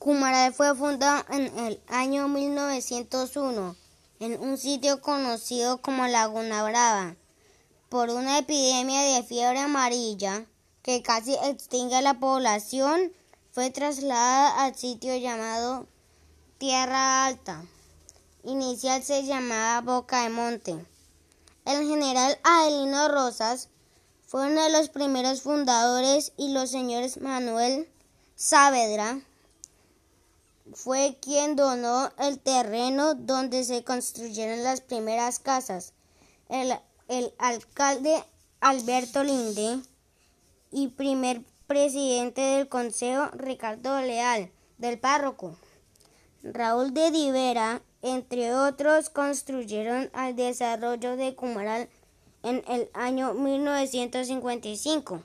[0.00, 3.76] Cumaral fue fundado en el año 1901
[4.20, 7.16] en un sitio conocido como Laguna Brava
[7.90, 10.46] por una epidemia de fiebre amarilla
[10.80, 13.12] que casi extingue la población,
[13.52, 15.86] fue trasladada al sitio llamado
[16.56, 17.62] Tierra Alta.
[18.42, 20.82] Inicial se llamaba Boca de Monte.
[21.66, 23.68] El general Adelino Rosas
[24.26, 27.86] fue uno de los primeros fundadores y los señores Manuel
[28.34, 29.20] Saavedra
[30.74, 35.92] fue quien donó el terreno donde se construyeron las primeras casas.
[36.48, 36.72] El,
[37.38, 38.24] alcalde
[38.60, 39.80] Alberto Linde
[40.70, 45.56] y primer presidente del consejo Ricardo Leal, del párroco.
[46.42, 51.88] Raúl de Divera, entre otros, construyeron al desarrollo de Cumaral
[52.42, 55.22] en el año 1955.